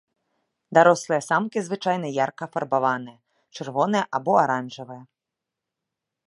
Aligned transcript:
Дарослыя 0.77 1.19
самкі 1.29 1.59
звычайна 1.67 2.07
ярка 2.23 2.43
афарбаваныя, 2.49 3.15
чырвоныя 3.59 4.03
або 4.21 4.31
аранжавыя. 4.47 5.03